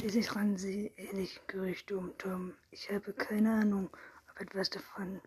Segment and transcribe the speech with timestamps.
[0.00, 2.54] Schließlich ran sie ähnliche Gerüchte um Tom.
[2.70, 3.90] Ich habe keine Ahnung,
[4.30, 5.20] ob etwas davon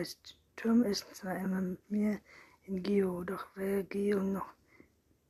[0.00, 0.38] ist.
[0.56, 2.18] Tom ist zwar immer mit mir
[2.64, 4.54] in Geo, doch wer Geo noch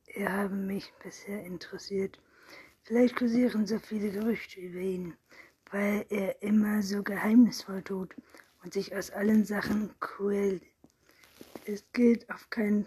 [0.07, 2.21] er haben mich bisher interessiert.
[2.85, 5.17] Vielleicht kursieren so viele Gerüchte über ihn,
[5.73, 8.15] weil er immer so geheimnisvoll tut
[8.63, 10.63] und sich aus allen Sachen quält.
[11.65, 12.87] Es geht auf keinen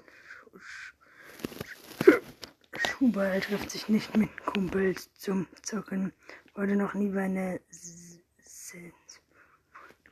[3.02, 6.14] Schuhball, trifft sich nicht mit Kumpels zum Zocken,
[6.54, 7.60] wurde noch nie bei einer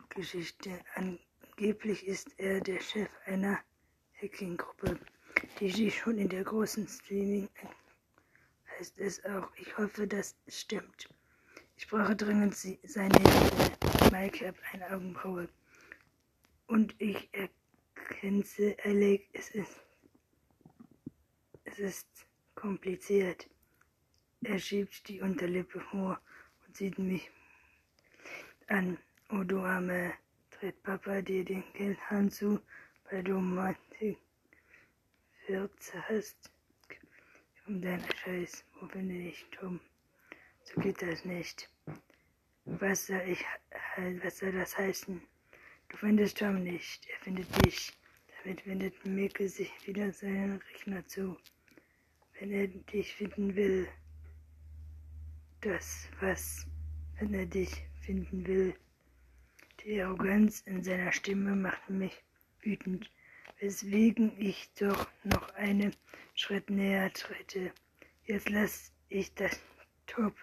[0.09, 0.71] Geschichte.
[0.95, 3.59] Angeblich ist er der Chef einer
[4.19, 4.99] Hacking-Gruppe,
[5.59, 7.47] die sich schon in der großen Streaming
[8.79, 9.51] heißt es auch.
[9.57, 11.09] Ich hoffe, das stimmt.
[11.77, 14.09] Ich brauche dringend seine Hilfe.
[14.11, 15.47] Mike hat eine Augenbraue.
[16.65, 19.79] Und ich ergänze, Alec, es ist,
[21.65, 22.25] es ist
[22.59, 23.47] kompliziert.
[24.41, 26.19] Er schiebt die Unterlippe vor
[26.65, 27.31] und sieht mich
[28.67, 28.97] an.
[29.29, 30.13] Oh, du Arme,
[30.51, 32.59] tritt Papa dir den Geldhahn zu,
[33.09, 34.17] weil du manche
[35.47, 36.51] Würze hast.
[37.67, 39.79] Um deinen Scheiß, wo bin ich, Tom?
[40.63, 41.69] So geht das nicht.
[42.65, 43.45] Was soll ich,
[44.23, 45.21] was soll das heißen?
[45.89, 47.93] Du findest Tom nicht, er findet dich.
[48.43, 51.37] Damit wendet Milke sich wieder seinen Rechner zu.
[52.39, 53.85] Wenn er dich finden will,
[55.59, 56.65] das was,
[57.17, 58.73] wenn er dich finden will.
[59.83, 62.23] Die Arroganz in seiner Stimme macht mich
[62.61, 63.11] wütend,
[63.59, 65.93] weswegen ich doch noch einen
[66.33, 67.73] Schritt näher trete.
[68.23, 69.59] Jetzt lasse ich das
[70.07, 70.33] Top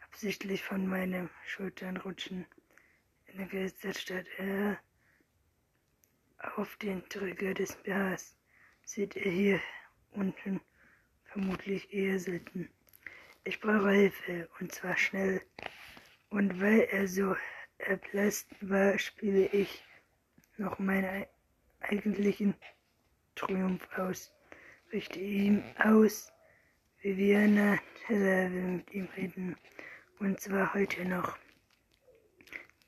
[0.00, 2.46] absichtlich von meinen Schultern rutschen.
[3.26, 4.80] In der Geisterstadt er
[6.56, 8.36] auf den Träger des BHs
[8.82, 9.60] sieht er hier
[10.10, 10.60] unten
[11.28, 12.68] vermutlich eher selten.
[13.44, 15.40] Ich brauche Hilfe und zwar schnell.
[16.30, 17.36] Und weil er so
[17.78, 19.84] erblässt war, spiele ich
[20.56, 21.26] noch meinen
[21.80, 22.54] eigentlichen
[23.34, 24.34] Triumph aus.
[24.92, 26.32] Richte ihm aus,
[27.02, 29.56] Viviana Teller will mit ihm reden.
[30.18, 31.38] Und zwar heute noch.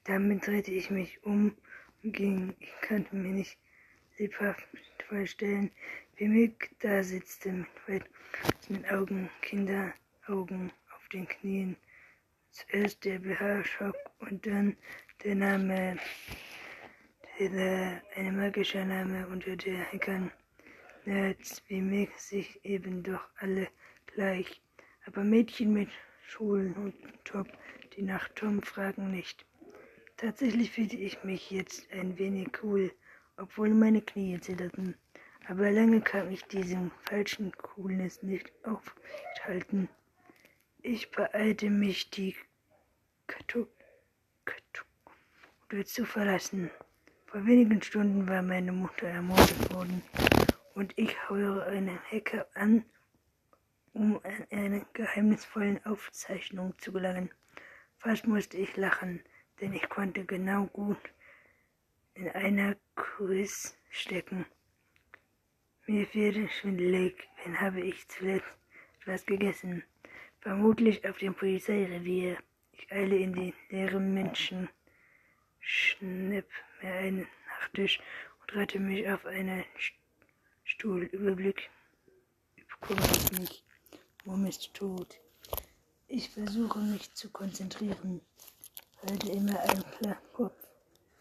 [0.04, 1.56] Damit drehte ich mich um
[2.03, 2.54] und ging.
[2.59, 3.59] Ich konnte mir nicht
[4.19, 4.66] lebhaft
[5.09, 5.70] vorstellen,
[6.28, 8.04] Mick da sitzte mit
[8.69, 11.76] mit Augen, Kinderaugen auf den Knien.
[12.50, 14.76] Zuerst der BH-Schock und dann
[15.25, 15.98] der Name,
[17.38, 20.31] der, ein magischer Name unter der Hackern.
[21.04, 23.69] Nerds wie Mick sich eben doch alle
[24.06, 24.62] gleich.
[25.06, 25.88] Aber Mädchen mit
[26.22, 26.94] Schulen und
[27.25, 27.48] Top,
[27.97, 29.44] die nach Tom fragen nicht.
[30.16, 32.92] Tatsächlich fühlte ich mich jetzt ein wenig cool,
[33.37, 34.94] obwohl meine Knie zitterten.
[35.48, 39.88] Aber lange kann ich diesem falschen Coolness nicht aufhalten.
[40.82, 42.36] Ich beeilte mich, die
[43.26, 43.68] Katuk
[45.84, 46.70] zu verlassen.
[47.26, 50.02] Vor wenigen Stunden war meine Mutter ermordet worden
[50.74, 52.84] und ich höre einen Hacker an,
[53.92, 57.30] um an eine geheimnisvolle Aufzeichnung zu gelangen.
[57.98, 59.22] Fast musste ich lachen,
[59.60, 60.98] denn ich konnte genau gut
[62.14, 64.46] in einer Quiz stecken.
[65.90, 68.46] Mir wird schwindelig, wenn habe ich zuletzt
[69.00, 69.82] etwas gegessen.
[70.38, 72.38] Vermutlich auf dem Polizeirevier.
[72.70, 74.68] Ich eile in die leeren Menschen,
[75.58, 76.46] schnipp
[76.80, 77.98] mir einen Nachtisch
[78.40, 79.64] und rette mich auf einen
[80.62, 81.02] Stuhl.
[81.06, 81.68] Überblick
[82.54, 83.64] überkommt mich.
[84.24, 85.18] Mom ist tot.
[86.06, 88.20] Ich versuche mich zu konzentrieren.
[89.04, 90.68] Halte immer einen klaren Kopf.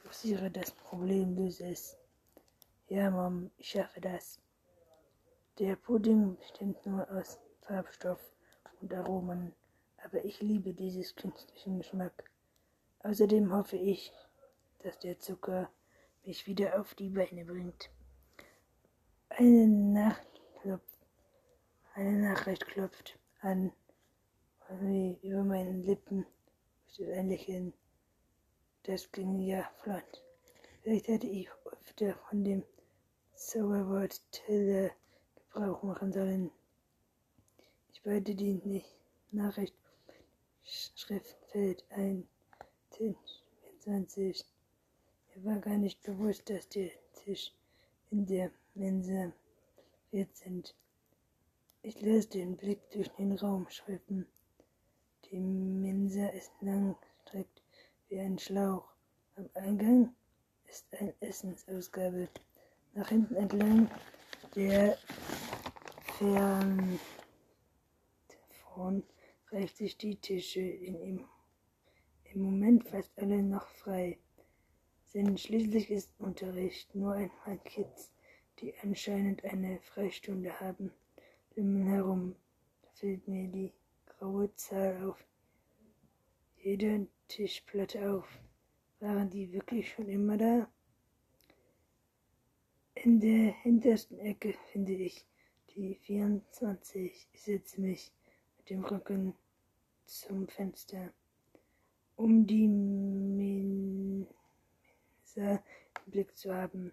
[0.03, 1.97] Fokussiere das Problem, löse es.
[2.87, 4.39] Ja, Mom, ich schaffe das.
[5.59, 8.31] Der Pudding besteht nur aus Farbstoff
[8.79, 9.51] und Aromen,
[10.05, 12.31] aber ich liebe dieses künstlichen Geschmack.
[12.99, 14.13] Außerdem hoffe ich,
[14.83, 15.69] dass der Zucker
[16.23, 17.89] mich wieder auf die Beine bringt.
[19.27, 20.27] Eine, Nacht
[21.93, 23.73] eine Nachricht klopft an,
[25.21, 26.25] über meinen Lippen
[26.87, 27.73] steht ein Lächeln.
[28.83, 30.23] Das ging ja flott.
[30.83, 32.63] Vielleicht hätte ich öfter von dem
[33.33, 34.91] Zauberwort Tille
[35.51, 36.51] Gebrauch machen sollen.
[37.91, 38.83] Ich wollte die
[39.31, 39.75] Nachricht
[40.63, 42.27] Schriftfeld ein
[42.91, 44.45] 24.
[45.35, 47.51] Mir war gar nicht bewusst, dass der Tisch
[48.11, 49.31] in der Mensa
[50.11, 50.75] wird sind.
[51.81, 54.27] Ich lässt den Blick durch den Raum schweifen.
[55.25, 57.61] Die Mensa ist lang, streckt
[58.07, 58.87] wie ein Schlauch.
[59.35, 60.13] Am Eingang
[60.67, 62.29] ist eine Essensausgabe.
[62.93, 63.89] Nach hinten entlang
[64.55, 64.97] der
[66.17, 66.99] Fern
[68.63, 69.03] von
[69.51, 71.25] reicht sich die Tische in ihm
[72.33, 74.17] im Moment fast alle noch frei.
[75.13, 78.13] Denn schließlich ist Unterricht nur ein paar Kids,
[78.59, 80.91] die anscheinend eine Freistunde haben,
[81.55, 82.35] lümmeln herum.
[82.83, 83.73] Da fällt mir die
[84.05, 85.25] graue Zahl auf
[86.57, 88.27] jeder Tischplatte auf.
[88.99, 90.67] Waren die wirklich schon immer da?
[93.01, 95.25] In der hintersten Ecke finde ich
[95.69, 97.29] die 24.
[97.31, 98.11] Ich setze mich
[98.57, 99.35] mit dem Rücken
[100.05, 101.13] zum Fenster
[102.17, 104.25] um die Mensa
[106.05, 106.91] im Blick zu haben.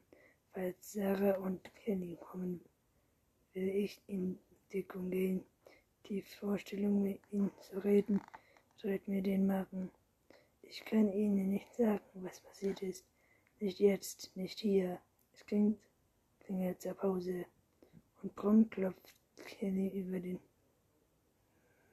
[0.53, 2.61] Falls Sarah und Kenny kommen,
[3.55, 4.39] will ich in
[4.73, 5.45] Deckung gehen.
[6.09, 8.21] Die Vorstellung, mit ihnen zu reden,
[8.81, 9.91] dreht mir den Magen.
[10.63, 13.05] Ich kann ihnen nicht sagen, was passiert ist.
[13.59, 15.01] Nicht jetzt, nicht hier.
[15.35, 15.81] Es klingt,
[16.47, 17.45] klingelt zur Pause.
[18.23, 20.41] Und prompt klopft Kenny über den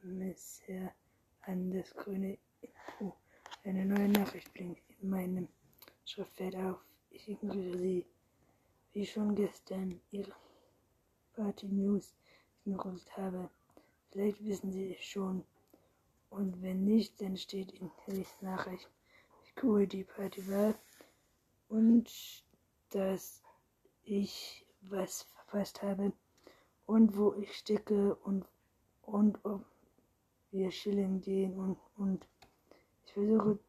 [0.03, 0.94] Messer
[1.41, 3.15] an das grüne Info.
[3.63, 5.47] Eine neue Nachricht blinkt in meinem
[6.05, 6.79] Schriftfeld auf.
[7.09, 8.05] Ich ignoriere sie.
[8.94, 10.31] Wie schon gestern ihre
[11.33, 12.13] Party News
[12.63, 13.50] ignoriert habe.
[14.11, 15.44] Vielleicht wissen sie es schon.
[16.29, 18.89] Und wenn nicht, dann steht in Kellys Nachricht,
[19.44, 20.75] wie cool die Party war
[21.69, 22.09] und
[22.89, 23.43] dass
[24.05, 26.11] ich was verpasst habe
[26.85, 28.45] und wo ich stecke und,
[29.03, 29.63] und ob
[30.51, 32.27] wir chillen gehen und, und
[33.05, 33.59] ich versuche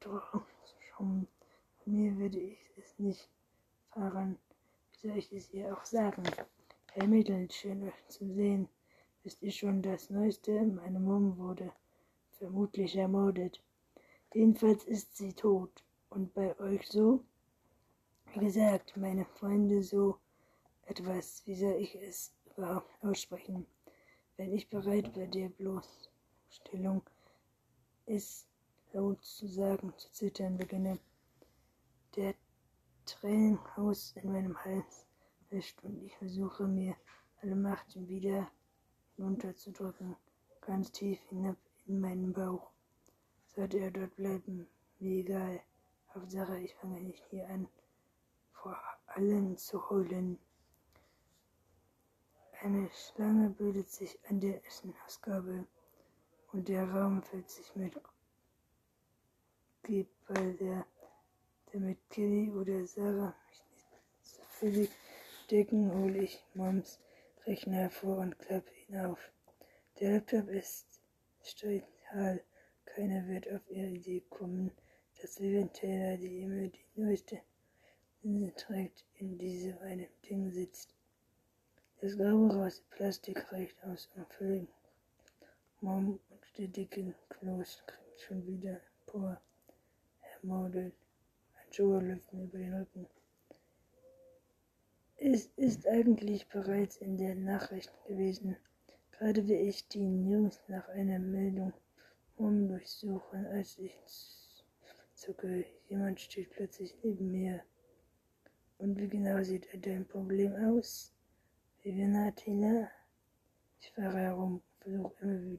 [0.00, 0.44] doch
[0.96, 1.26] schon.
[1.82, 3.28] Von mir würde ich es nicht
[3.90, 4.38] fahren.
[4.92, 6.22] Wie soll ich es ihr auch sagen?
[6.92, 8.68] Herr Mädel, schön euch zu sehen.
[9.22, 10.62] Wisst ihr schon das Neueste?
[10.62, 11.72] Meine Mom wurde
[12.38, 13.60] vermutlich ermordet.
[14.34, 15.84] Jedenfalls ist sie tot.
[16.10, 17.24] Und bei euch so?
[18.34, 20.18] Wie gesagt, meine Freunde so
[20.86, 21.42] etwas.
[21.44, 23.66] Wie soll ich es überhaupt aussprechen?
[24.38, 27.02] Wenn ich bereit bei der Bloßstellung
[28.06, 28.46] es
[28.94, 30.98] laut zu sagen, zu zittern beginne.
[32.16, 32.34] Der
[33.04, 35.06] Tränenhaus in meinem Hals
[35.50, 36.96] wäscht und ich versuche mir
[37.42, 38.50] alle Macht wieder
[39.16, 40.16] hinunterzudrücken,
[40.62, 42.70] ganz tief hinab in meinen Bauch.
[43.54, 44.66] Sollte er dort bleiben,
[45.00, 45.60] mir egal.
[46.14, 47.68] Hauptsache, ich fange nicht hier an,
[48.62, 50.38] vor allen zu heulen.
[52.60, 55.66] Eine Schlange bildet sich an der Essenausgabe
[56.52, 57.94] und der Raum füllt sich mit
[60.28, 60.86] weil der,
[61.72, 63.86] damit Kelly oder Sarah mich nicht
[64.22, 64.90] so völlig
[65.50, 67.00] decken, hole ich Moms
[67.44, 69.32] Rechner hervor und klappe ihn auf.
[69.98, 71.00] Der Laptop ist
[71.42, 71.82] steil.
[72.84, 74.70] Keiner wird auf ihre Idee kommen,
[75.20, 77.42] dass Taylor, die immer die neueste
[78.56, 80.94] trägt, in diesem einem Ding sitzt.
[82.00, 84.68] Das graue Raus Plastik reicht aus, um völlig
[85.80, 86.20] Mom
[86.58, 89.40] der dicke Kloß kriegt schon wieder empor.
[90.20, 90.94] Er modelt.
[91.54, 93.06] Ein Schauer läuft mir über den Rücken.
[95.16, 98.56] Es ist eigentlich bereits in der Nachricht gewesen.
[99.12, 101.72] Gerade wie ich die News nach einer Meldung
[102.36, 103.96] um durchsuchen, als ich
[105.14, 105.64] zucke.
[105.88, 107.62] Jemand steht plötzlich neben mir.
[108.82, 111.12] Und wie genau sieht dein Problem aus?
[111.84, 112.90] Viviana Tina?
[113.80, 115.58] Ich fahre herum, versuche immer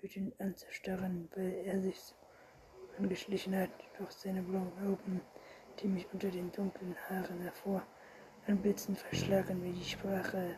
[0.00, 2.14] wütend anzustarren, weil er sich so
[2.96, 5.20] angeschlichen hat durch seine blauen Augen,
[5.78, 7.86] die mich unter den dunklen Haaren hervor
[8.46, 10.56] anblitzen verschlagen wie die Sprache.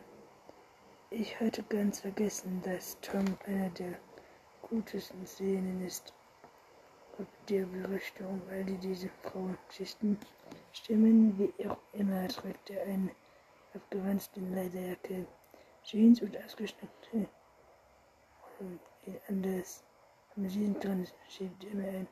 [1.09, 3.99] Ich hatte ganz vergessen, dass Tom einer der
[4.61, 6.13] gutesten Szenen ist.
[7.19, 10.17] Ob der Gerüchte um all diese Frauenschichten
[10.73, 13.11] stimmen, wie auch immer, trägt er eine
[13.73, 15.25] abgewanzte Lederjacke,
[15.83, 17.27] Jeans und ausgeschnittene
[19.27, 19.83] anders.
[20.35, 20.47] Am
[20.79, 22.07] drin schiebt immer ein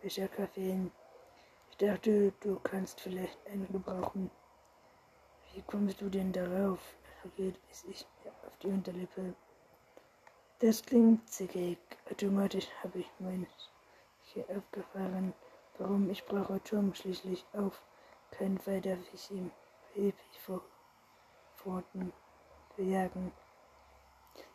[0.00, 0.90] Becher Kaffee hin.
[1.70, 4.30] Ich dachte, du kannst vielleicht einen gebrauchen.
[5.52, 6.80] Wie kommst du denn darauf?
[7.36, 8.06] geht es ich
[8.46, 9.34] auf die Unterlippe.
[10.58, 11.78] Das klingt zickig.
[12.10, 13.46] Automatisch habe ich mein
[14.20, 15.32] hier aufgefahren.
[15.78, 16.08] Warum?
[16.10, 17.82] Ich brauche Tom schließlich auf.
[18.30, 19.50] Keinen Fall darf ich ihm
[21.56, 22.12] Pfoten
[22.76, 23.32] bejagen.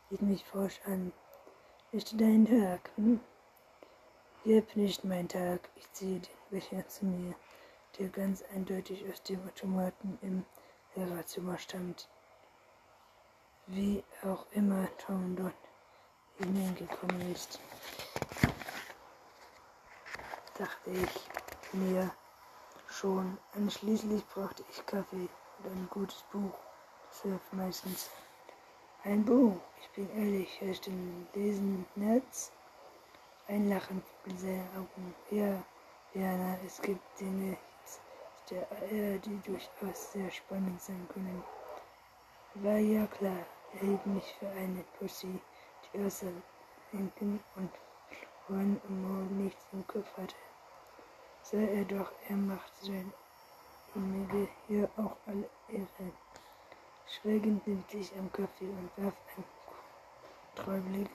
[0.10, 1.12] Sieht mich forsch an.
[1.92, 3.20] Nicht dein Tag, hm?
[4.46, 5.70] Jep, nicht mein Tag.
[5.76, 7.36] Ich ziehe den Becher zu mir,
[7.98, 10.46] der ganz eindeutig aus dem Automaten im
[10.96, 12.08] Lehrerzimmer stammt.
[13.68, 15.54] Wie auch immer Tom dort
[16.38, 17.60] hineingekommen ist,
[20.60, 22.12] dachte ich mir
[22.90, 23.38] schon.
[23.56, 25.30] Und schließlich brauchte ich Kaffee
[25.64, 26.54] und ein gutes Buch.
[27.10, 28.10] Das hilft meistens.
[29.04, 29.56] Ein Buch.
[29.82, 30.92] Ich bin ehrlich, hörst du
[31.34, 32.52] Lesen Netz?
[33.48, 35.16] Ein Lachen in seinen Augen.
[35.32, 35.64] Ja,
[36.14, 37.58] Jana, es gibt Dinge
[38.52, 41.44] die durchaus sehr spannend sein können.
[42.56, 45.40] War ja klar, er hielt mich für eine Pussy,
[45.94, 46.32] die außer
[46.92, 47.72] Denken und
[48.48, 50.36] Horn und nichts im Kopf hatte.
[51.52, 53.12] Sei er doch, er macht sein
[53.96, 56.12] Imige hier auch alle Ehre.
[57.08, 59.46] Schweigend nimmt sich am Kaffee und warf einen
[60.54, 61.10] Treublick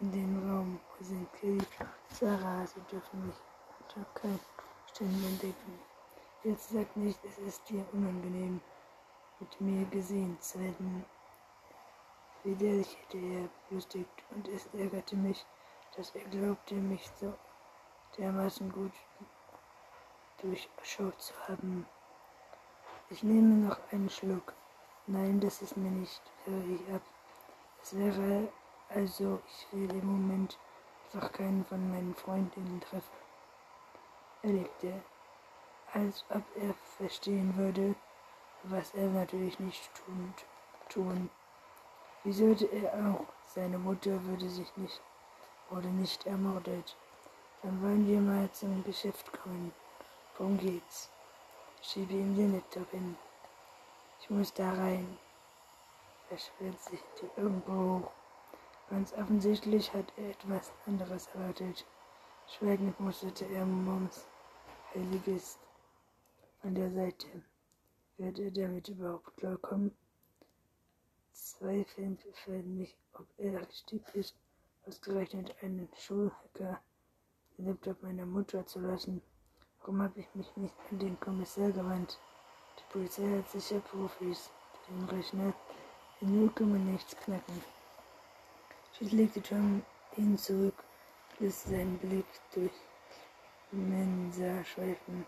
[0.00, 0.80] in den Raum.
[0.98, 1.64] Wo sind Kelly?
[2.08, 3.36] Sarah, sie dürfen mich
[3.78, 4.40] unter keinen
[4.92, 5.78] Ständen entdecken.
[6.42, 8.60] Jetzt sag nicht, es ist dir unangenehm,
[9.38, 11.04] mit mir gesehen zu werden.
[12.42, 15.46] Widerlich hätte er belustigt, und es ärgerte mich,
[15.96, 17.32] dass er glaubte, mich so
[18.18, 18.92] dermaßen gut
[20.44, 21.86] durchschaut zu haben.
[23.10, 24.52] Ich nehme noch einen Schluck.
[25.06, 27.02] Nein, das ist mir nicht, höre ich ab.
[27.82, 28.48] Es wäre
[28.88, 30.58] also, ich will im Moment
[31.12, 33.16] einfach keinen von meinen Freundinnen treffen.
[34.42, 35.02] Er legte,
[35.92, 37.94] als ob er verstehen würde,
[38.64, 40.34] was er natürlich nicht tun.
[40.88, 41.30] tun.
[42.22, 43.26] Wie sollte er auch?
[43.54, 45.00] Seine Mutter würde sich nicht,
[45.70, 46.96] wurde nicht ermordet.
[47.62, 49.72] Dann wollen wir mal zum Geschäft kommen.
[50.36, 51.10] Worum geht's?
[51.80, 53.16] Schiebe ihm den Laptop hin.
[54.20, 55.16] Ich muss da rein.
[56.30, 57.00] Er schwirrt sich
[57.36, 58.10] Augen hoch.
[58.90, 61.86] Ganz offensichtlich hat er etwas anderes erwartet.
[62.48, 64.26] Schweigend musterte er Moms
[64.94, 65.58] Heiliges
[66.62, 67.44] an der Seite.
[68.16, 69.96] Wird er damit überhaupt klarkommen?
[71.32, 74.36] Zweifelnd fällt mich, ob er richtig ist,
[74.86, 76.80] ausgerechnet einen Schulhacker
[77.56, 79.22] den Laptop meiner Mutter zu lassen.
[79.86, 82.18] Warum habe ich mich nicht an den Kommissar gewandt?
[82.78, 84.50] Die Polizei hat sicher Profis,
[84.88, 85.52] die den Rechner
[86.22, 87.62] in 0, nichts knacken.
[88.92, 89.84] Schließlich legte Tom
[90.16, 90.82] ihn zurück,
[91.38, 92.24] ließ seinen Blick
[92.54, 92.72] durch
[93.72, 95.26] Mensa schweifen,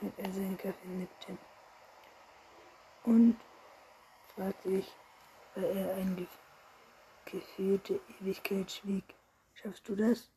[0.00, 1.38] während er seinen Kaffee nippte.
[3.04, 3.36] Und,
[4.34, 4.92] fragte ich,
[5.54, 6.26] weil er eine
[7.24, 9.14] gefühlte Ewigkeit schwieg,
[9.54, 10.28] schaffst du das?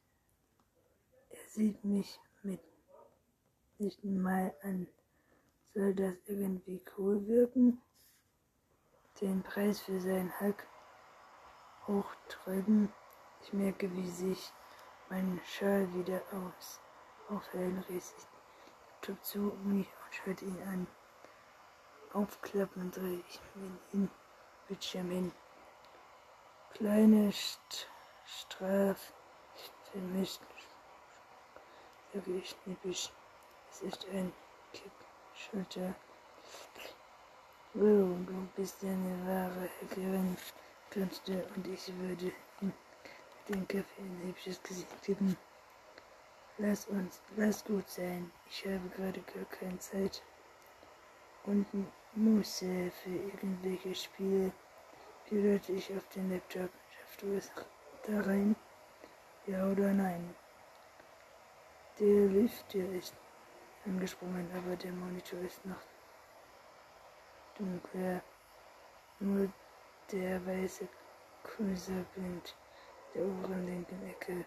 [1.31, 2.61] Er sieht mich mit
[3.79, 4.87] nicht mal an.
[5.73, 7.81] Soll das irgendwie cool wirken?
[9.21, 10.67] Den Preis für seinen Hack
[11.87, 12.91] hochtreten.
[13.41, 14.51] Ich merke, wie sich
[15.09, 16.79] mein Schal wieder aus
[17.29, 18.13] aufhellen riss.
[18.17, 18.25] Ich
[19.01, 20.87] tue zu mich und schaute ihn an.
[22.13, 24.09] Aufklappen drehe ich mir den
[24.67, 25.31] Bildschirm hin.
[26.73, 27.89] Kleine St
[28.25, 29.13] Straf
[29.91, 30.41] vermischt,
[32.13, 33.11] sage ich schnippisch.
[33.75, 34.31] Es ist ein
[34.71, 35.93] Kippschulter.
[37.73, 40.37] Oh, du bist eine wahre Hackerin,
[40.95, 42.71] und ich würde ihm
[43.49, 45.35] den Kaffee ein hübsches Gesicht geben.
[46.57, 48.31] Lass uns, lass gut sein.
[48.49, 50.23] Ich habe gerade gar keine Zeit
[51.43, 51.67] und
[52.13, 54.53] Muße für irgendwelche Spiele.
[55.25, 56.69] Pilote ich auf den Laptop.
[56.97, 57.51] Schaffst du es
[58.07, 58.55] da rein?
[59.47, 60.33] Ja oder nein?
[61.99, 63.13] Der Lift, der ist
[63.85, 65.81] angesprungen, aber der Monitor ist noch
[67.57, 68.21] dunkler.
[69.19, 69.51] Nur
[70.11, 70.87] der weiße
[71.43, 72.55] Cursor blinkt
[73.13, 74.45] der oberen linken Ecke.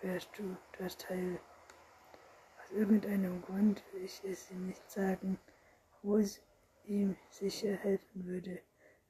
[0.00, 1.40] Wärst du das Teil?
[2.62, 5.38] Aus irgendeinem Grund will ich es ihm nicht sagen,
[6.02, 6.40] wo es
[6.84, 8.60] ihm sicher helfen würde,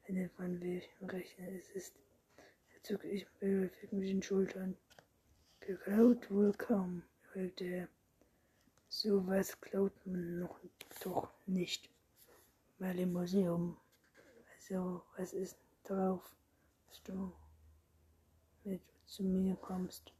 [0.05, 1.95] wenn er von welchem Rechner es ist.
[2.37, 4.75] Er zuckte ich beläufig mit den Schultern.
[5.59, 7.87] Geklaut wohl kaum, überlegte er.
[8.91, 10.59] So was klaut man noch
[11.03, 11.91] doch nicht.
[12.79, 13.77] Mal im Museum.
[14.55, 16.35] Also, was ist drauf,
[16.87, 17.31] dass du
[18.63, 20.11] mit zu mir kommst?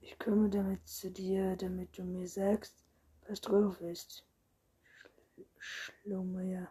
[0.00, 2.82] Ich komme damit zu dir, damit du mir sagst,
[3.28, 4.26] was drauf ist.
[5.58, 6.68] Schlummer.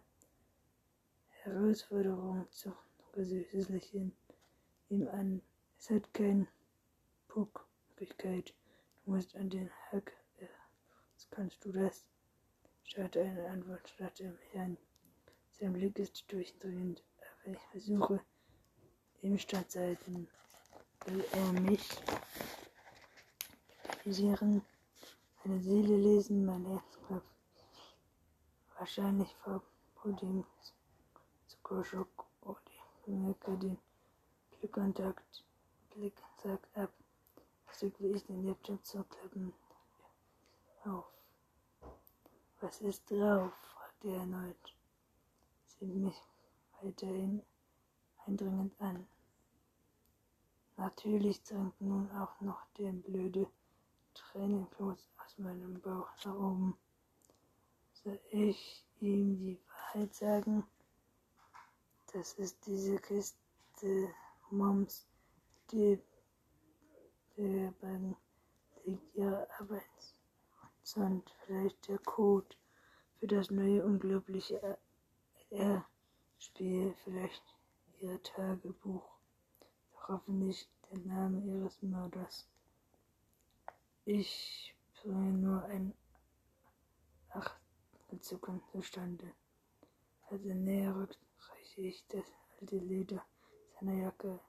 [1.29, 2.75] Herausforderung zu
[3.15, 4.11] Lächeln
[4.89, 5.41] ihm an.
[5.79, 6.47] Es hat keine
[7.29, 8.53] Puckmöglichkeit.
[9.05, 10.20] Du musst an den Hack
[11.31, 12.05] kannst du das?
[12.83, 14.77] Statt eine Antwort statt er mich an.
[15.51, 17.03] Sein Blick ist durchdringend,
[17.43, 18.19] aber ich versuche,
[19.21, 20.27] ihm standzuhalten.
[21.05, 21.87] Will er mich
[24.03, 24.61] visieren,
[25.43, 27.23] meine Seele lesen, mein Herzklopf.
[28.77, 29.63] Wahrscheinlich vor
[30.05, 30.45] dem
[31.47, 32.59] Zuckerschock oder
[33.05, 33.77] bemerke den
[34.51, 35.43] Blickkontakt.
[35.91, 36.91] Blick sagt ab.
[37.65, 39.53] Versuche ich den Laptop zu klappen.
[40.83, 41.20] Auf.
[42.61, 43.51] Was ist drauf?
[43.53, 44.75] fragte er erneut.
[45.65, 46.21] Sie mich
[46.79, 47.41] weiterhin
[48.27, 49.07] eindringend an.
[50.77, 53.47] Natürlich dringt nun auch noch der blöde
[54.13, 56.77] Tränenfluss aus meinem Bauch nach oben.
[57.93, 60.63] Soll ich ihm die Wahrheit sagen?
[62.13, 64.13] Das ist diese Kiste
[64.51, 65.07] Moms,
[65.71, 65.99] die
[67.37, 68.15] der beiden
[68.85, 69.81] liegt ihre Arbeit.
[70.95, 72.55] Und vielleicht der Code
[73.19, 74.77] für das neue unglaubliche
[75.49, 77.43] R-Spiel, vielleicht
[78.01, 79.09] ihr Tagebuch,
[79.93, 82.47] doch hoffentlich der Name ihres Mörders.
[84.03, 85.93] Ich bringe nur ein
[87.29, 89.31] Achtelzucken zustande.
[90.29, 91.19] Als er näher rückt,
[91.49, 92.25] reiche ich das
[92.59, 93.23] alte Leder
[93.79, 94.39] seiner Jacke,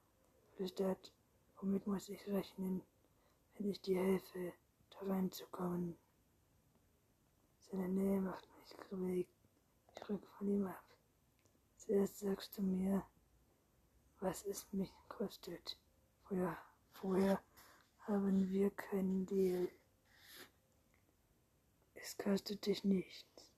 [0.57, 1.13] flüstert,
[1.61, 2.83] womit muss ich rechnen,
[3.55, 4.53] wenn ich dir helfe,
[4.91, 5.97] da reinzukommen.
[7.73, 9.27] Seine Nähe macht mich kribbelig.
[9.97, 10.85] Ich rück von ihm ab.
[11.79, 13.03] Zuerst sagst du mir,
[14.21, 15.79] was es mich kostet.
[16.25, 16.59] Vorher,
[16.93, 17.43] vorher
[18.01, 19.71] haben wir keinen Deal.
[21.95, 23.51] Es kostet dich nichts.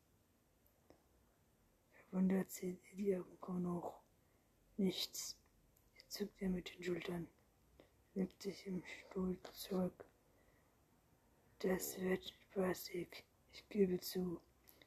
[1.91, 4.01] Verwundert ihr die Augen hoch.
[4.77, 5.37] Nichts.
[5.97, 7.27] Jetzt zuckt er mit den Schultern,
[8.15, 10.05] legt sich im Stuhl zurück.
[11.59, 13.25] Das wird spaßig.
[13.55, 14.41] Ich gebe zu,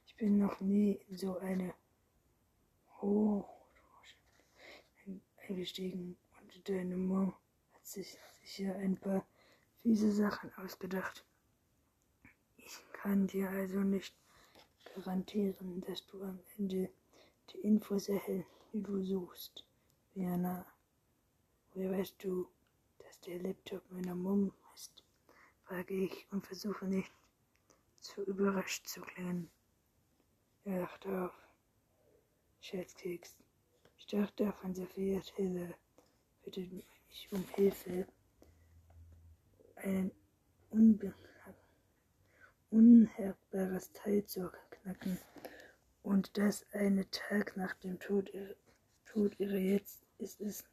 [0.05, 1.73] ich bin noch nie in so eine
[3.01, 3.47] Hoch
[5.47, 7.33] eingestiegen und deine Mom
[7.71, 9.25] hat sich sicher ein paar
[9.81, 11.23] fiese Sachen ausgedacht.
[12.57, 14.13] Ich kann dir also nicht
[14.95, 16.89] garantieren, dass du am Ende
[17.49, 19.63] die Infos erhältst, die du suchst.
[20.13, 20.65] Jana,
[21.73, 22.49] woher weißt du,
[22.97, 25.05] dass der Laptop meiner Mom ist?
[25.63, 27.11] frage ich und versuche nicht
[28.07, 29.49] zu überrascht zu klingen.
[30.63, 31.33] Er lachte auf.
[32.61, 33.37] Scherzkeks.
[33.97, 35.73] Ich dachte von Sophia Taylor
[36.43, 38.07] bittet mich um Hilfe,
[39.75, 40.11] ein
[42.69, 45.19] unhärtbares Teil zu knacken.
[46.03, 48.31] Und das eine Tag nach dem Tod,
[49.05, 50.63] Tod ihrer jetzt ist es,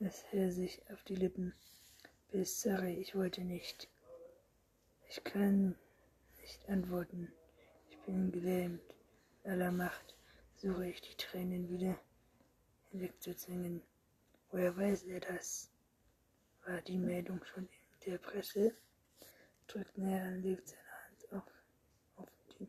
[0.00, 1.54] es er sich auf die Lippen
[2.30, 2.60] biss.
[2.60, 3.88] Sorry, ich wollte nicht.
[5.08, 5.76] Ich kann
[6.40, 7.32] nicht antworten.
[7.88, 8.82] Ich bin gelähmt.
[9.44, 10.16] Aller Macht
[10.56, 11.98] suche ich die Tränen wieder
[12.90, 13.82] hinwegzuzwingen.
[14.50, 15.70] Woher weiß er das?
[16.66, 18.74] War die Meldung schon in der Presse?
[19.66, 21.52] Drückt näher und legt seine Hand auf,
[22.16, 22.68] auf die.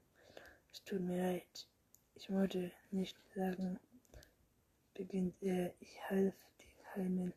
[0.71, 1.67] Es tut mir leid.
[2.15, 3.79] Ich wollte nicht sagen,
[4.93, 5.73] beginnt er.
[5.79, 7.33] Ich half die keinen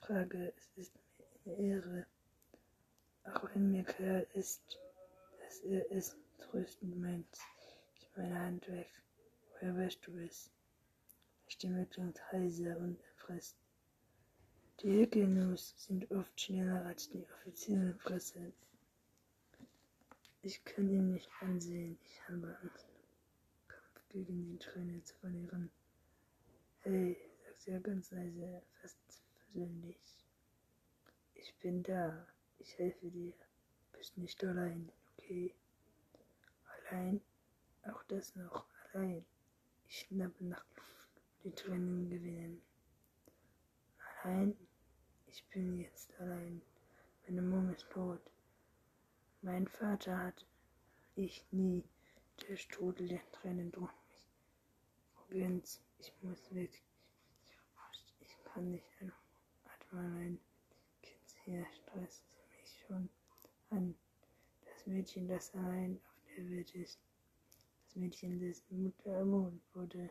[0.00, 0.52] Frage.
[0.56, 0.92] Es ist
[1.44, 2.06] mir eine Ehre.
[3.24, 4.78] Auch wenn mir klar ist,
[5.54, 7.38] dass er es tröstend meint.
[7.94, 8.90] Ich meine Hand weg.
[9.52, 10.50] Woher weißt du es?
[11.46, 13.56] Die Stimme klingt heiser und erfrisst.
[14.80, 18.52] Die Ecke-News sind oft schneller als die offizielle Presse.
[20.42, 21.98] Ich kann ihn nicht ansehen.
[22.02, 22.88] Ich habe Angst,
[23.68, 25.70] Kampf gegen die Träne zu verlieren.
[26.80, 28.98] Hey, sagt er ganz leise, fast
[29.52, 30.00] persönlich.
[31.34, 32.26] Ich bin da.
[32.58, 33.32] Ich helfe dir.
[33.92, 34.90] Bist nicht allein,
[35.24, 35.54] okay?
[36.90, 37.20] Allein?
[37.84, 39.24] Auch das noch allein.
[39.86, 42.62] Ich schnappe nach Luft, die Tränen gewinnen.
[44.22, 44.56] Allein?
[45.26, 46.62] Ich bin jetzt allein.
[47.26, 48.20] Meine Mom ist tot.
[49.42, 50.46] Mein Vater hat
[51.16, 51.84] ich nie.
[52.48, 54.30] Der Strudel der Tränen droht mich.
[55.14, 56.82] Provinz, ich muss weg.
[58.20, 58.90] Ich kann nicht
[59.64, 60.40] atmen allein.
[61.02, 62.24] Kind hier stresst
[62.58, 63.08] mich schon
[63.70, 63.94] an.
[64.84, 66.98] Das Mädchen, das allein auf der Welt ist.
[67.86, 70.10] Das Mädchen, dessen Mutter ermordet wurde.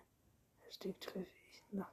[0.61, 1.91] Versteckt treffe ich nach.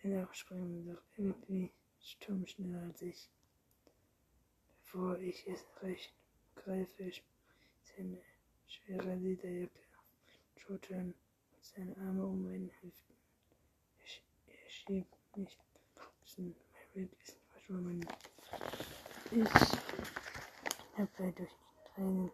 [0.00, 3.28] Schneller springen, doch irgendwie sturmschneller als ich.
[4.82, 6.14] Bevor ich es recht
[6.54, 7.12] greife,
[7.82, 8.22] seine
[8.66, 11.12] schwere Lederjacke auf Schultern
[11.52, 13.14] und seine Arme um meine Hüften.
[14.46, 15.58] Er, er schiebt mich
[16.38, 16.54] mein
[16.94, 18.06] Bild ist verschwommen.
[19.32, 20.19] Ich
[21.00, 22.30] schnappe durch die Tränen,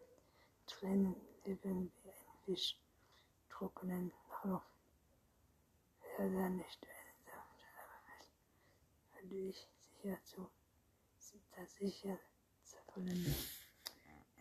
[0.67, 2.77] Tränen leben wie ein Fisch,
[3.49, 4.63] trockenen Lauf.
[6.19, 7.63] Werde nicht einen Saft,
[8.19, 8.31] fest,
[9.13, 10.51] würde ich sicher zu,
[11.55, 12.19] da sicher
[12.65, 13.37] zerfallen.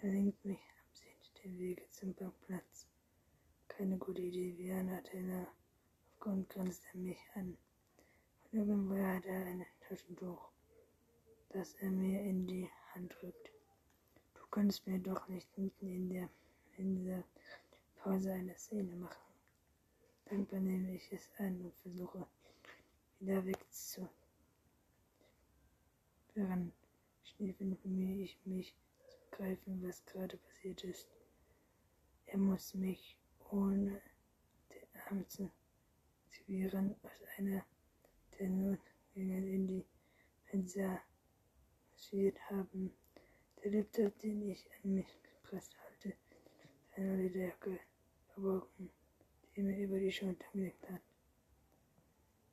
[0.02, 2.88] Er lenkt mich absichtlich den Weg zum Parkplatz.
[3.68, 5.48] Keine gute Idee, wie Anna Taylor.
[6.14, 7.58] Aufgrund grinst er mich an.
[8.50, 10.50] Von irgendwoher hat er ein Taschentuch,
[11.50, 13.55] das er mir in die Hand drückt.
[14.56, 16.30] Kannst mir doch nicht mitten in der
[16.78, 17.26] in der
[17.98, 19.34] Pause eine Szene machen.
[20.30, 22.26] Dankbar nehme ich es an und versuche,
[23.20, 24.08] wieder wegzu.
[26.36, 26.72] Daran
[27.26, 28.74] schniefen bemühe ich mich
[29.10, 31.10] zu begreifen, was gerade passiert ist.
[32.28, 33.18] Er muss mich
[33.52, 34.02] ohne
[34.72, 35.52] den Arm zu
[36.28, 37.66] aktivieren aus einer
[38.40, 39.86] der Notgänge in die
[40.50, 41.02] Mensa
[41.92, 42.96] marschiert haben.
[43.70, 46.16] Laptop, den ich an mich gepresst halte,
[46.96, 47.80] eine Lederjacke
[48.34, 48.92] verborgen,
[49.56, 51.02] die mir über die Schulter gelegt hat.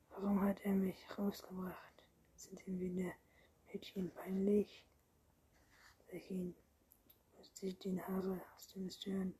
[0.09, 2.03] Warum hat er mich rausgebracht?
[2.35, 3.13] Sind ihm wieder
[3.67, 4.87] Mädchen peinlich?
[6.09, 6.55] Welchen
[7.37, 9.35] musste ich die Haare aus dem Stirn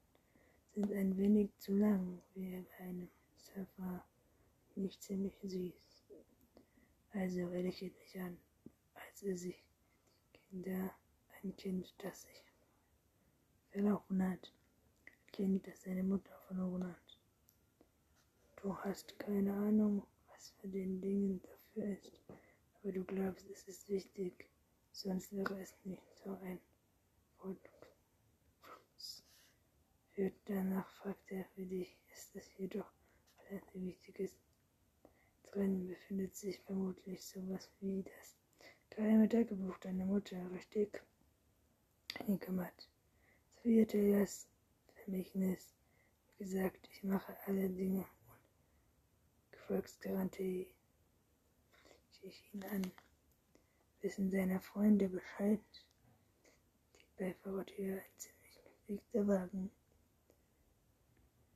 [0.73, 4.03] sind ein wenig zu lang, wie bei einem Surfer
[4.75, 6.05] nicht ziemlich süß.
[7.11, 8.37] Also er lächelt mich an,
[8.93, 9.63] als er sich
[10.33, 10.95] Kinder,
[11.43, 12.43] ein Kind, das sich
[13.71, 14.51] verlaufen hat,
[15.31, 17.19] Kind, das seine Mutter verloren hat.
[18.61, 22.21] Du hast keine Ahnung, was für den Dingen dafür ist,
[22.81, 24.47] aber du glaubst, es ist wichtig,
[24.91, 26.59] sonst wäre es nicht so ein.
[30.15, 32.85] Wird danach fragt er, für dich ist es jedoch
[33.49, 34.37] alles Wichtiges.
[35.43, 38.37] Drin befindet sich vermutlich sowas wie das
[38.91, 41.01] geheime Tagebuch deiner Mutter, richtig?
[42.21, 42.89] Eingemacht.
[43.63, 44.47] So wird er das
[45.03, 45.73] Vermächtnis.
[46.37, 50.73] Wie gesagt, ich mache alle Dinge und Erfolgsgarantie
[52.23, 52.91] ich ihn an.
[54.01, 55.59] Wissen seine Freunde Bescheid?
[56.95, 59.71] Die Beifahrertür ein ziemlich gepflegter Wagen.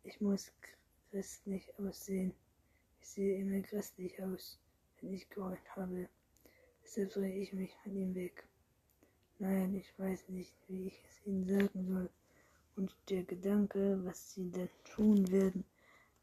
[0.03, 0.51] Ich muss
[1.09, 2.33] christlich aussehen.
[2.99, 4.59] Ich sehe immer christlich aus,
[4.99, 6.09] wenn ich geheult habe.
[6.83, 8.47] Deshalb drehe ich mich von ihm weg.
[9.39, 12.09] Nein, ich weiß nicht, wie ich es ihnen sagen soll.
[12.75, 15.63] Und der Gedanke, was sie denn tun werden,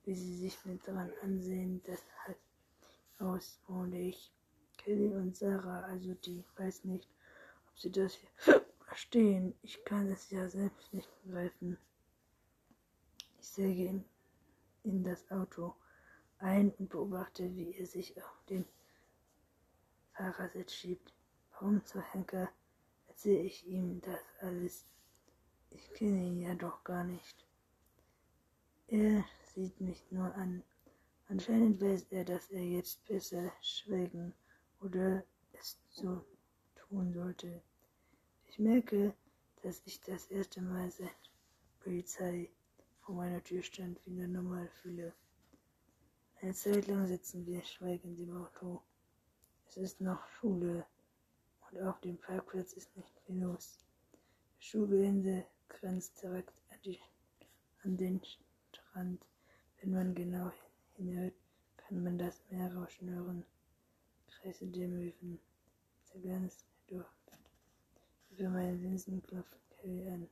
[0.04, 2.36] wie sie sich mit dran ansehen, das hat
[3.20, 4.32] aus, wurde ich.
[4.78, 7.08] Kelly und Sarah, also die, weiß nicht,
[7.68, 9.54] ob sie das hier verstehen.
[9.62, 11.78] Ich kann es ja selbst nicht begreifen.
[13.38, 14.04] Ich säge in,
[14.82, 15.74] in das Auto
[16.38, 18.64] ein und beobachte, wie er sich auf den
[20.12, 21.14] Fahrersitz schiebt.
[21.52, 22.50] Warum zur Henker
[23.14, 24.84] erzähle ich ihm das alles?
[25.70, 27.46] Ich kenne ihn ja doch gar nicht.
[28.88, 29.24] Er
[29.54, 30.64] sieht mich nur an.
[31.28, 34.34] Anscheinend weiß er, dass er jetzt besser schweigen
[34.80, 35.22] oder
[35.52, 36.24] es so
[36.74, 37.62] tun sollte.
[38.48, 39.14] Ich merke,
[39.62, 41.30] dass ich das erste Mal seit
[41.80, 42.50] Polizei
[43.00, 45.14] vor meiner Tür stand, wieder normal fühle.
[46.40, 48.82] Eine Zeit lang sitzen wir schweigend im Auto.
[49.68, 50.84] Es ist noch Schule
[51.82, 53.78] auf dem Parkplatz ist nicht viel los.
[54.56, 56.98] Das Schulgelände grenzt direkt an, die,
[57.82, 58.20] an den
[58.72, 59.24] Strand.
[59.80, 60.50] Wenn man genau
[60.96, 61.34] hinhört,
[61.76, 63.44] kann man das Meer rauschen hören.
[64.28, 65.38] Kreise der Möwen,
[66.12, 67.08] der ganz Duft.
[68.30, 70.28] Über meine Linsen klopft Kelly an.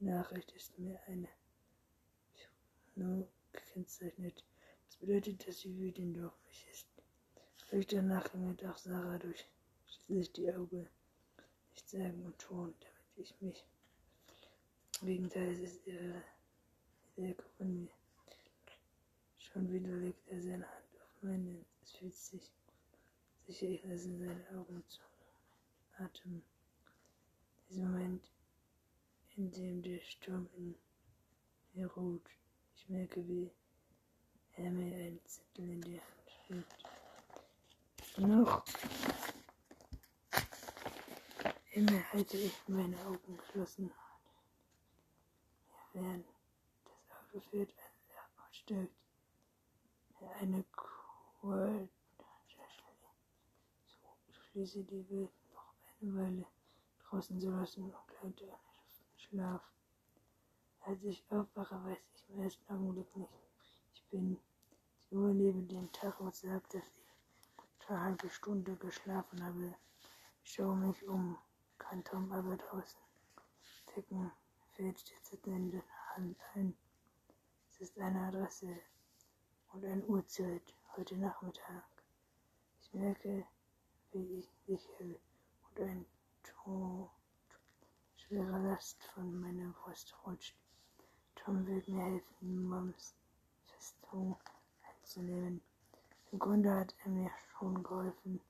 [0.00, 1.28] Die Nachricht ist mir eine
[2.96, 4.44] nur gekennzeichnet.
[4.86, 6.86] Das bedeutet, dass sie wütend auf mich ist.
[7.68, 9.44] Gleich danach hängt auch Sarah durch
[10.04, 10.88] schließlich die Augen
[11.72, 13.64] nicht sagen und tun, damit ich mich.
[15.00, 16.22] Im Gegenteil, es ist ihre
[17.16, 17.90] Idee von mir.
[19.38, 21.64] Schon wieder legt er seine Hand auf meinen.
[21.82, 22.50] Es fühlt sich
[23.46, 25.00] sicher, ich lasse seine Augen zu
[25.98, 26.42] Atem.
[27.68, 28.30] Dieser Moment,
[29.36, 30.74] in dem der Sturm in
[31.74, 32.28] mir ruht.
[32.76, 33.50] Ich merke, wie
[34.52, 36.84] er mir einen Zettel in die Hand schiebt.
[38.16, 38.64] Noch
[41.74, 43.90] immer halte ich meine Augen geschlossen.
[45.92, 46.24] Während
[46.84, 48.94] das Auto fährt, ein Lärm stirbt.
[50.40, 50.64] Eine
[51.40, 51.88] Kur
[53.86, 56.46] so, ich schließe die Welt noch eine Weile
[57.00, 59.62] draußen zu lassen und gleite einen Schlaf.
[60.80, 63.32] Als ich aufwache, weiß ich im ersten Augenblick nicht.
[63.94, 64.38] Ich bin,
[65.00, 69.74] ich überlebe den Tag und sage, dass ich eine halbe Stunde geschlafen habe.
[70.44, 71.36] Ich schaue mich um,
[71.94, 72.98] kein Tom aber draußen.
[73.86, 74.32] Ticken
[74.72, 75.84] fällt Zettel in der
[76.16, 76.76] Hand ein.
[77.70, 78.80] Es ist eine Adresse
[79.72, 81.84] und eine Uhrzeit heute Nachmittag.
[82.82, 83.46] Ich merke,
[84.10, 85.20] wie ich lächle
[85.68, 86.06] und ein
[86.42, 87.08] Ton
[88.16, 90.56] schwerer Last von meiner Brust rutscht.
[91.36, 93.14] Tom wird mir helfen, Moms
[93.66, 94.36] Festung
[94.82, 95.62] einzunehmen.
[96.32, 98.40] Im Grunde hat er mir schon geholfen,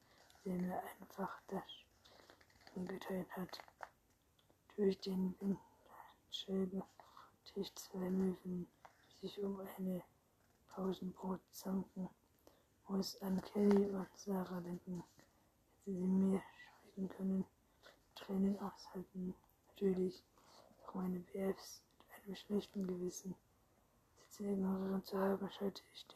[0.44, 1.83] indem er einfach das
[2.76, 3.58] mitgeteilt hat.
[4.76, 6.82] Durch den Windschilbe
[7.44, 8.66] Tisch zwei Möwen,
[9.10, 10.02] die sich um eine
[10.68, 12.08] Pausenbrot zanken
[12.88, 15.04] muss an Kelly und Sarah denken.
[15.84, 16.42] Hätte sie mir
[16.82, 17.44] schweigen können,
[18.14, 19.34] Tränen aushalten.
[19.68, 20.22] Natürlich
[20.86, 23.34] auch meine BFs mit einem schlechten Gewissen.
[24.30, 26.06] Sie ignorieren zu haben, schalte ich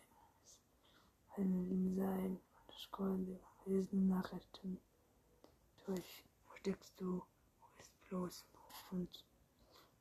[1.36, 4.80] den einen sein und scrollen die unwesentlichen Nachrichten
[5.86, 6.27] durch.
[6.58, 7.22] Steckst du?
[7.60, 8.44] Wo ist bloß?
[8.90, 9.24] Und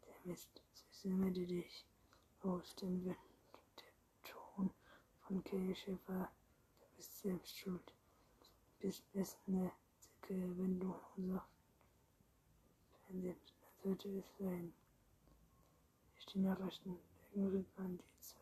[0.08, 1.86] der Mist, süße Mitte dich
[2.42, 3.16] aus dem Wind.
[3.80, 4.72] Der Ton
[5.22, 6.32] von Kelly Schiffer
[6.96, 7.94] bist selbst schuld.
[8.80, 11.48] Du bist eine Zicke, wenn du unser
[13.06, 13.54] verlebst.
[13.62, 14.74] Dann sollte es sein.
[16.18, 16.98] Ich die Nachrichten
[17.30, 18.40] ignoriert man die zwei.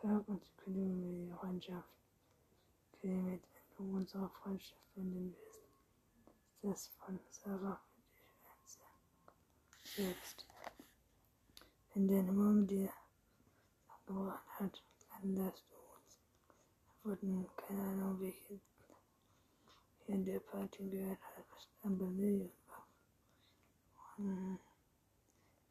[0.00, 1.88] Tag und sie kündigen mir die Freundschaft.
[3.00, 3.42] Clement,
[3.76, 5.45] wenn du unsere Freundschaft finden willst, ist
[6.62, 7.80] das von Sarah
[8.14, 10.46] für dich selbst.
[11.94, 12.90] Wenn deine Mom dir
[13.88, 15.76] abgebrochen hat, dann lässt du
[17.06, 18.58] wurden keine Ahnung, welche
[20.08, 22.86] in der Party gehört hat, was ein Berlin war.
[24.18, 24.58] Und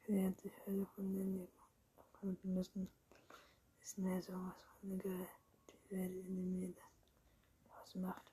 [0.08, 1.48] hat sich alle von den
[1.98, 2.90] abknüpfen müssen.
[3.82, 5.28] Ist mehr sowas von egal,
[5.70, 8.32] die Welt in mir das ausmacht.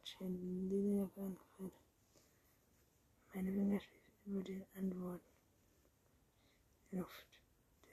[0.00, 1.58] Anscheinend die Linie gar nicht
[3.34, 5.24] Meine Finger schließen über den Antworten.
[6.90, 7.40] Luft,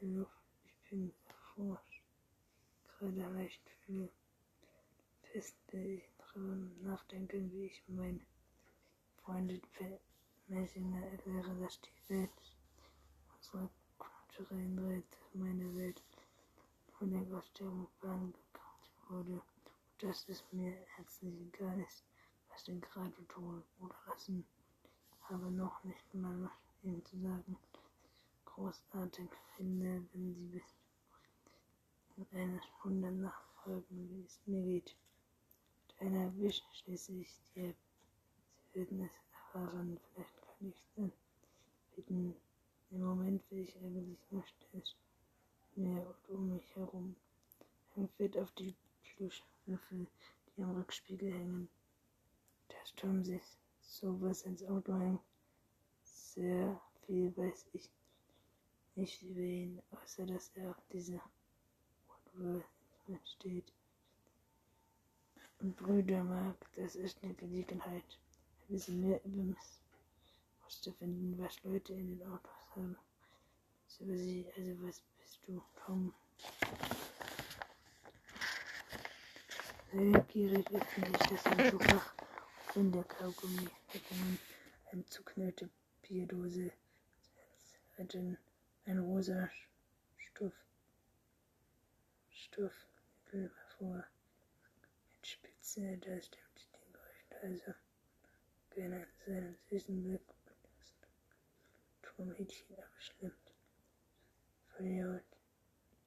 [0.01, 2.03] die Luft, ich bin erforscht.
[2.87, 4.09] Gerade leicht fühle
[5.31, 8.25] feste ich darüber nachdenken, wie ich meinen
[9.23, 9.61] Freunden
[10.47, 12.57] Messinger erkläre, dass die Welt
[13.33, 16.03] unserer kulturellen Welt, meine Welt,
[16.97, 19.43] von der Ausstellung beangebracht wurde und
[19.99, 22.03] dass es mir herzlich egal ist,
[22.49, 24.45] was sie gerade tun oder lassen.
[25.29, 26.49] Aber noch nicht mal
[26.83, 27.57] ihnen zu sagen,
[28.45, 30.63] großartig finde, wenn sie bis
[32.17, 34.95] in einer Stunde nachfolgen, wie es mir geht
[35.99, 37.73] einer erwischen, schließlich dir.
[38.73, 41.11] Sie würden es erfahren, vielleicht kann ich dann
[41.95, 42.35] bitten.
[42.91, 44.83] Im Moment will ich eigentlich nur still
[45.75, 47.15] mir und um mich herum.
[47.95, 50.07] Ein Fett auf die Plüschwürfel,
[50.55, 51.69] die am Rückspiegel hängen.
[52.71, 53.43] Der Sturm sich
[53.89, 55.21] sowas ins Auto hängt.
[56.03, 57.89] Sehr viel weiß ich
[58.95, 61.21] nicht über ihn, außer dass er auf dieser
[62.07, 63.73] Woodward steht
[65.59, 68.03] und Brüder mag, das ist eine Gelegenheit,
[68.61, 69.57] ein bisschen mehr über mich
[70.59, 72.95] herauszufinden, was Leute in den Autos haben.
[73.87, 76.13] So über sie, also was bist du, Tom?
[79.91, 82.18] Neugierig öffne ich das Handtuchfach
[82.75, 83.67] und finde Kaugummi,
[84.91, 85.69] eine zuknallte
[86.03, 86.71] Bierdose,
[87.97, 88.37] ein,
[88.85, 89.49] ein rosa
[90.17, 90.53] Stoff,
[92.29, 92.87] Stoff
[93.31, 94.05] hervor.
[95.61, 97.73] Szene, da stimmt den Geräuschen also
[98.71, 100.93] gerne an seinem süßen Blick und das
[102.01, 103.53] Turmhähnchen abschlimmt.
[104.69, 105.23] Voll laut.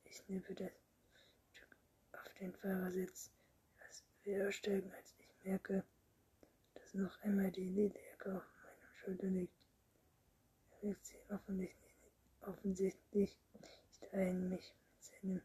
[0.05, 0.73] Ich nippe das
[1.53, 1.77] Stück
[2.13, 3.31] auf den Fahrersitz.
[3.81, 5.85] Erst will aussteigen, als ich merke,
[6.93, 9.67] dass noch einmal die Lederjacke auf meiner Schulter liegt.
[10.71, 11.95] Er wirkt sie offensichtlich,
[12.43, 15.43] offensichtlich nicht ein, mich mit seinem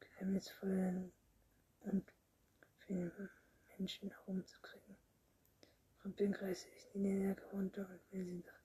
[0.00, 1.12] geheimnisvollen
[1.80, 2.04] und
[2.86, 3.12] vielen
[3.78, 4.96] Menschen herumzukriegen.
[6.04, 8.60] Rumpeln reiße ich die Lederjacke runter und will sie nach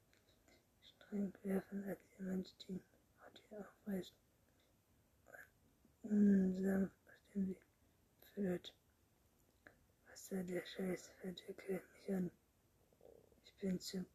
[0.83, 2.81] streng werfen, als jemand die
[3.21, 4.13] Haut aufreißt.
[6.03, 7.61] Unsanft aus dem Weg
[8.33, 8.73] führt.
[10.31, 12.31] Wasser, der Scheiß verdecke mich an.
[13.45, 14.05] Ich bin zu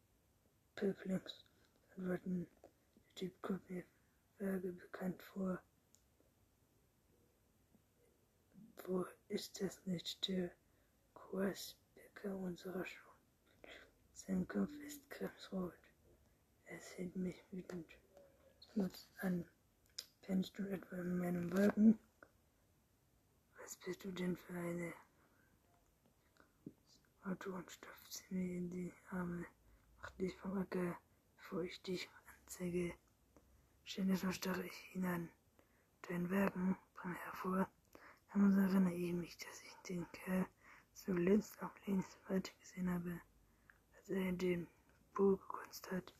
[0.75, 1.45] perplex,
[1.95, 2.47] antworten.
[2.65, 3.83] Der Typ kommt mir
[4.39, 5.61] vage bekannt vor.
[8.85, 10.49] Wo ist das nicht der
[11.13, 13.73] Kursbäcker unserer Schule?
[14.13, 15.73] Sein Kopf ist krebsrot.
[16.65, 17.85] Er sieht mich wütend
[19.19, 19.45] an.
[20.23, 21.99] Kennst du etwa in meinem Wagen?
[23.59, 24.93] Was bist du denn für eine
[27.29, 29.45] Auto und stopft sie mir in die Arme.
[30.01, 30.97] Mach dich vom Acker,
[31.35, 32.09] bevor ich dich
[32.41, 32.93] anzeige.
[33.83, 35.29] Ständig starre ich ihn an.
[36.03, 37.69] Dein Wagen, bring hervor.
[38.33, 40.45] Damals erinnere ich mich, dass ich den Kerl
[40.93, 43.19] zuletzt auf Lebensweit gesehen habe,
[43.95, 44.67] als er den
[45.13, 46.13] Buch gekunst hat.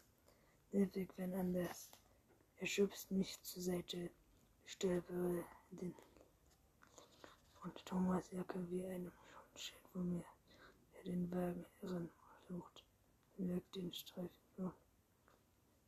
[0.71, 1.89] Nervig, wenn anders.
[2.57, 4.11] Er schubst mich zur Seite,
[4.65, 5.95] stolpere den
[7.63, 10.36] und Thomas Jacke wie einem Schuttschild vor mir, der
[11.07, 12.83] den Wagen irren versucht,
[13.37, 14.71] wirkt den Streifen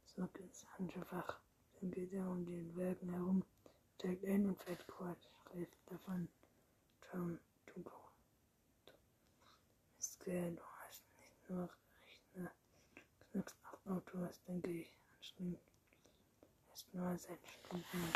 [0.05, 1.39] zurück ins Handschuhfach.
[1.79, 3.43] Dann geht er um den Wagen herum,
[3.95, 5.27] steigt ein und fährt Quatsch.
[5.41, 6.29] Streifen davon.
[7.11, 7.39] schauen.
[7.65, 7.83] Du,
[9.97, 11.69] Mistkerl, du hast nicht nur
[12.01, 12.51] Rechner.
[13.31, 15.59] Knackst auf Auto, was denke ich anstrengend.
[16.69, 18.13] Erst nur seit Stunden.